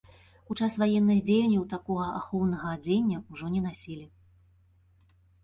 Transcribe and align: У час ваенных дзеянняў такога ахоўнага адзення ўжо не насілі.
У 0.53 0.55
час 0.59 0.77
ваенных 0.83 1.19
дзеянняў 1.27 1.67
такога 1.73 2.07
ахоўнага 2.21 2.67
адзення 2.79 3.17
ўжо 3.35 3.53
не 3.59 3.63
насілі. 3.69 4.09